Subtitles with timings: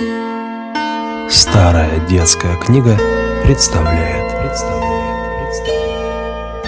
[0.00, 2.96] Старая детская книга
[3.44, 4.32] представляет.
[4.40, 6.64] представляет, представляет.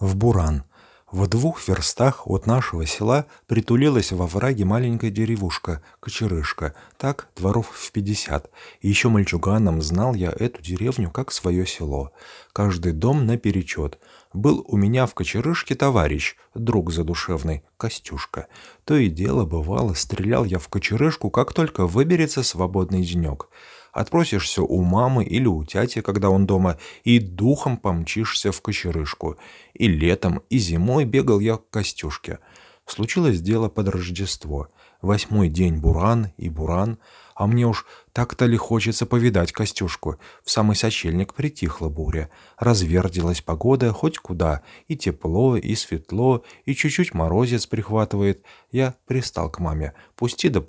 [0.00, 0.64] В Буран.
[1.12, 7.92] В двух верстах от нашего села притулилась во враге маленькая деревушка, Кочерышка, так дворов в
[7.92, 8.50] пятьдесят.
[8.80, 12.12] И еще мальчуганом знал я эту деревню как свое село.
[12.54, 13.98] Каждый дом наперечет.
[14.32, 18.46] Был у меня в Кочерышке товарищ, друг задушевный, Костюшка.
[18.86, 23.50] То и дело бывало, стрелял я в Кочерышку, как только выберется свободный денек.
[23.92, 29.36] Отпросишься у мамы или у тяти, когда он дома, и духом помчишься в кочерышку.
[29.74, 32.38] И летом, и зимой бегал я к Костюшке.
[32.86, 34.68] Случилось дело под Рождество.
[35.02, 36.98] Восьмой день Буран и Буран,
[37.34, 40.16] а мне уж так-то ли хочется повидать Костюшку.
[40.44, 42.30] В самый сочельник притихла буря.
[42.58, 44.62] Развердилась погода хоть куда.
[44.88, 48.44] И тепло, и светло, и чуть-чуть морозец прихватывает.
[48.70, 49.94] Я пристал к маме.
[50.16, 50.60] Пусти да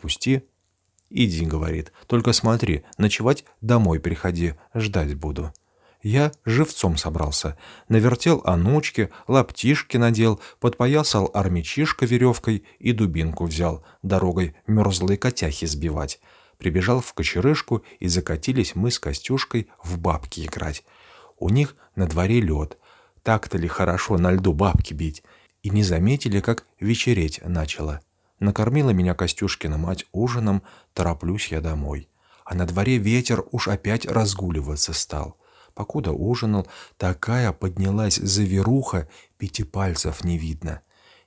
[1.15, 5.53] «Иди»,— говорит,— «только смотри, ночевать домой приходи, ждать буду».
[6.01, 7.55] Я живцом собрался.
[7.87, 16.19] Навертел анучки, лаптишки надел, подпоясал армячишко веревкой и дубинку взял, дорогой мерзлые котяхи сбивать.
[16.57, 20.83] Прибежал в кочерышку, и закатились мы с Костюшкой в бабки играть.
[21.37, 22.77] У них на дворе лед.
[23.21, 25.23] Так-то ли хорошо на льду бабки бить?
[25.61, 28.01] И не заметили, как вечереть начало.
[28.39, 32.09] Накормила меня Костюшкина мать ужином, тороплюсь я домой.
[32.45, 35.37] А на дворе ветер уж опять разгуливаться стал.
[35.73, 36.67] Покуда ужинал,
[36.97, 40.81] такая поднялась заверуха, пяти пальцев не видно.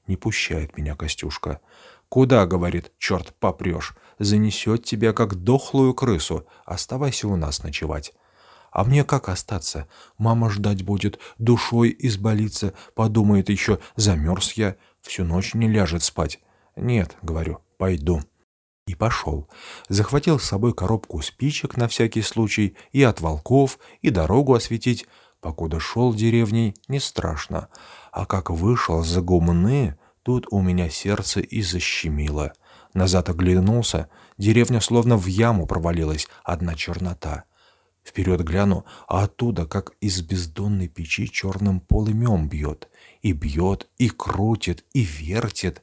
[0.07, 1.61] Не пущает меня Костюшка.
[2.09, 8.13] «Куда,— говорит,— черт, попрешь, занесет тебя, как дохлую крысу, оставайся у нас ночевать».
[8.71, 9.89] А мне как остаться?
[10.19, 16.41] Мама ждать будет, душой изболится, подумает еще, замерз я, всю ночь не ляжет спать.
[16.77, 18.23] «Нет»,— говорю,— «пойду».
[18.87, 19.49] И пошел.
[19.89, 25.07] Захватил с собой коробку спичек на всякий случай и от волков, и дорогу осветить.
[25.41, 27.69] Покуда шел деревней, не страшно.
[28.13, 32.53] А как вышел за гумны, тут у меня сердце и защемило.
[32.95, 34.09] Назад оглянулся,
[34.39, 37.45] деревня словно в яму провалилась, одна чернота.
[38.05, 42.89] Вперед гляну, а оттуда, как из бездонной печи, черным полымем бьет.
[43.21, 45.83] И бьет, и крутит, и вертит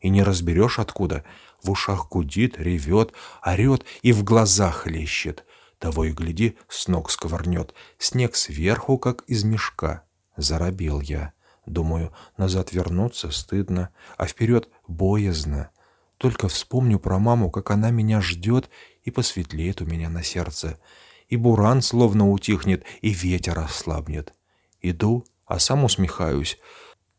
[0.00, 1.24] и не разберешь откуда.
[1.62, 3.12] В ушах гудит, ревет,
[3.44, 5.44] орет и в глазах лещет.
[5.78, 7.74] Того и гляди, с ног сковырнет.
[7.98, 10.04] Снег сверху, как из мешка.
[10.36, 11.32] Заробил я.
[11.66, 15.70] Думаю, назад вернуться стыдно, а вперед боязно.
[16.16, 18.70] Только вспомню про маму, как она меня ждет,
[19.04, 20.80] и посветлеет у меня на сердце.
[21.28, 24.32] И буран словно утихнет, и ветер ослабнет.
[24.80, 26.58] Иду, а сам усмехаюсь.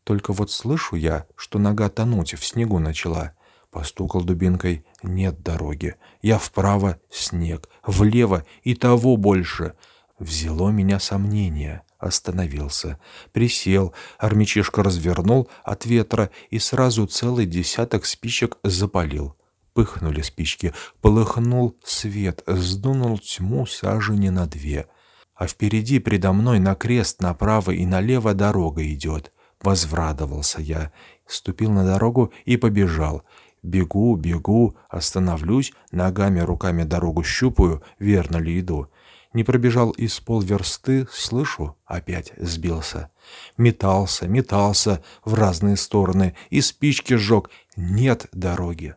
[0.04, 3.34] Только вот слышу я, что нога тонуть в снегу начала.
[3.70, 4.84] Постукал дубинкой.
[5.02, 5.94] Нет дороги.
[6.22, 9.74] Я вправо— снег, влево и того больше.
[10.18, 11.82] Взяло меня сомнение.
[11.98, 12.98] Остановился.
[13.32, 19.36] Присел, армячишка развернул от ветра и сразу целый десяток спичек запалил.
[19.74, 24.86] Пыхнули спички, полыхнул свет, сдунул тьму сажени на две.
[25.34, 29.32] А впереди предо мной на крест направо и налево дорога идет.
[29.62, 30.90] Возврадовался я,
[31.26, 33.22] ступил на дорогу и побежал.
[33.62, 38.88] Бегу, бегу, остановлюсь, ногами, руками дорогу щупаю, верно ли иду.
[39.34, 43.10] Не пробежал из полверсты, слышу, опять сбился.
[43.58, 47.50] Метался, метался в разные стороны, и спички сжег.
[47.76, 48.96] Нет дороги.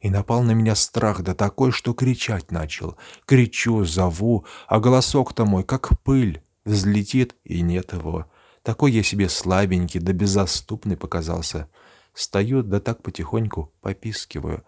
[0.00, 2.96] И напал на меня страх, да такой, что кричать начал.
[3.26, 8.26] Кричу, зову, а голосок-то мой, как пыль, взлетит, и нет его.
[8.62, 11.68] Такой я себе слабенький да беззаступный показался.
[12.12, 14.64] Стою, да так потихоньку попискиваю.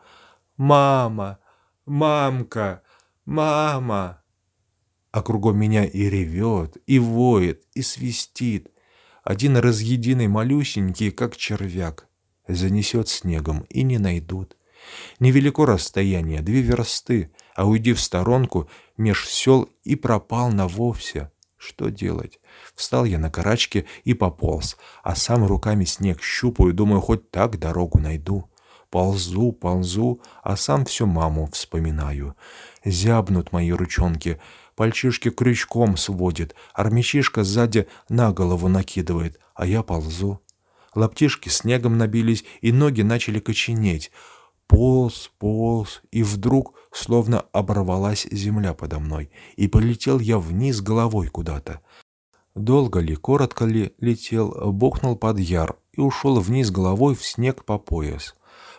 [0.57, 1.39] «Мама!
[1.87, 2.83] Мамка!
[3.25, 4.23] Мама!»
[5.11, 8.71] А кругом меня и ревет, и воет, и свистит.
[9.25, 12.09] Один разъединый малюсенький, как червяк.
[12.47, 14.57] Занесет снегом, и не найдут.
[15.19, 21.31] Невелико расстояние, две версты, а уйди в сторонку, меж сел и пропал на вовсе.
[21.61, 22.41] Что делать?
[22.75, 27.99] Встал я на карачке и пополз, а сам руками снег щупаю, думаю, хоть так дорогу
[27.99, 28.49] найду.
[28.89, 32.35] Ползу, ползу, а сам всю маму вспоминаю.
[32.83, 34.41] Зябнут мои ручонки,
[34.75, 40.41] пальчишки крючком сводит, армячишка сзади на голову накидывает, а я ползу.
[40.95, 44.11] Лаптишки снегом набились, и ноги начали коченеть.
[44.67, 51.81] Полз, полз, и вдруг словно оборвалась земля подо мной, и полетел я вниз головой куда-то.
[52.55, 57.79] Долго ли, коротко ли летел, бухнул под яр и ушел вниз головой в снег по
[57.79, 58.35] пояс.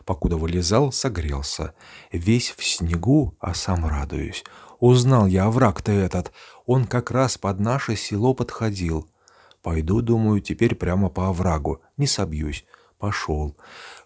[0.06, 1.74] Покуда вылезал, согрелся.
[2.12, 4.44] Весь в снегу, а сам радуюсь.
[4.80, 6.32] Узнал я овраг-то этот.
[6.66, 9.08] Он как раз под наше село подходил.
[9.62, 11.82] Пойду, думаю, теперь прямо по оврагу.
[11.98, 12.66] Не собьюсь.
[13.02, 13.58] Пошел.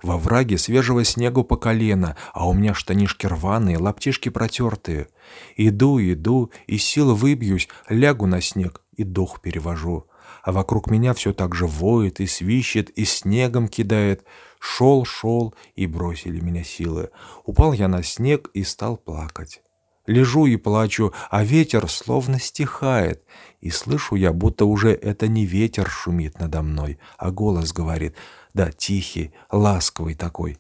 [0.02, 5.10] Во враге свежего снегу по колено, а у меня штанишки рваные, лаптишки протертые.
[5.58, 10.08] Иду, иду, и силы выбьюсь, лягу на снег и дух перевожу.
[10.44, 14.24] А вокруг меня все так же воет и свищет, и снегом кидает.
[14.62, 17.10] Шел, шел, и бросили меня силы.
[17.44, 19.62] Упал я на снег и стал плакать.
[20.06, 23.24] Лежу и плачу, а ветер словно стихает.
[23.60, 28.16] И слышу я, будто уже это не ветер шумит надо мной, а голос говорит,
[28.54, 30.60] да тихий, ласковый такой.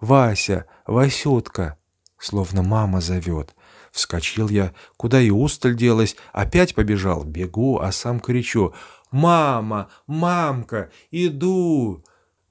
[0.00, 1.76] «Вася, Васютка!»
[2.18, 3.54] Словно мама зовет.
[3.92, 8.74] Вскочил я, куда и усталь делась, опять побежал, бегу, а сам кричу
[9.10, 9.88] «Мама!
[10.06, 10.90] Мамка!
[11.10, 12.04] Иду!»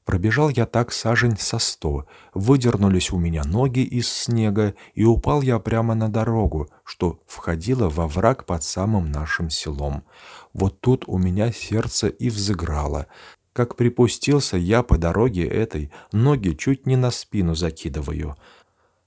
[0.07, 5.59] Пробежал я так сажень со сто, выдернулись у меня ноги из снега, и упал я
[5.59, 10.05] прямо на дорогу, что входила во враг под самым нашим селом.
[10.53, 13.07] Вот тут у меня сердце и взыграло.
[13.51, 18.37] Как припустился я по дороге этой, ноги чуть не на спину закидываю.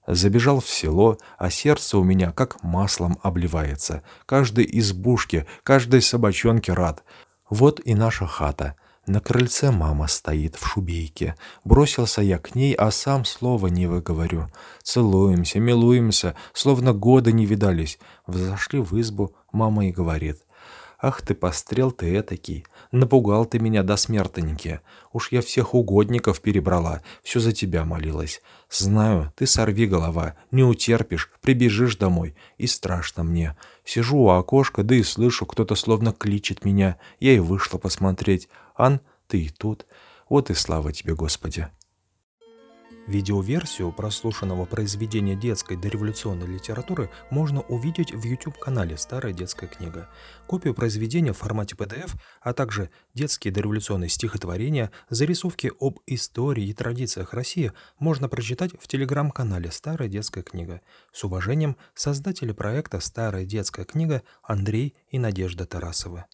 [0.07, 4.03] Забежал в село, а сердце у меня как маслом обливается.
[4.27, 7.05] Каждой избушке, каждой собачонке рад.
[7.49, 8.75] Вот и наша хата—
[9.11, 11.35] на крыльце мама стоит в шубейке.
[11.65, 14.51] Бросился я к ней, а сам слова не выговорю.
[14.83, 17.99] Целуемся, милуемся, словно года не видались.
[18.27, 20.43] Взошли в избу, мама и говорит.
[21.03, 22.67] «Ах ты, пострел ты этакий!
[22.93, 24.81] Напугал ты меня до смертники!
[25.13, 28.43] Уж я всех угодников перебрала, все за тебя молилась.
[28.71, 33.57] Знаю, ты сорви голова, не утерпишь, прибежишь домой, и страшно мне.
[33.83, 36.99] Сижу у окошка, да и слышу, кто-то словно кличет меня.
[37.19, 38.51] Я и вышла посмотреть.
[38.77, 39.87] Ан, ты и тут.
[40.29, 41.69] Вот и слава тебе, Господи!»
[43.07, 50.09] Видеоверсию прослушанного произведения детской дореволюционной литературы можно увидеть в YouTube-канале «Старая детская книга».
[50.47, 57.33] Копию произведения в формате PDF, а также детские дореволюционные стихотворения, зарисовки об истории и традициях
[57.33, 60.81] России можно прочитать в телеграм-канале «Старая детская книга».
[61.13, 66.27] С уважением, создатели проекта «Старая детская книга» Андрей и Надежда Тарасовы.